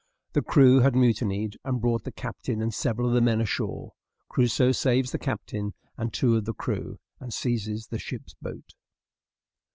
The 0.33 0.41
crew 0.41 0.79
had 0.79 0.95
mutinied, 0.95 1.59
and 1.63 1.79
brought 1.79 2.05
the 2.05 2.11
captain 2.11 2.59
and 2.59 2.73
several 2.73 3.07
of 3.07 3.13
the 3.13 3.21
men 3.21 3.39
ashore. 3.39 3.91
Crusoe 4.29 4.71
saves 4.71 5.11
the 5.11 5.19
captain 5.19 5.75
and 5.95 6.11
two 6.11 6.35
of 6.35 6.45
the 6.45 6.55
crew, 6.55 6.97
and 7.19 7.31
seizes 7.31 7.85
the 7.85 7.99
ship's 7.99 8.33
boat. 8.41 8.73